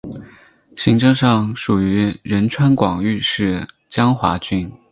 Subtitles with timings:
[0.75, 4.73] 行政上属于仁川广域市江华郡。